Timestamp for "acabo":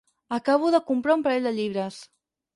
0.37-0.67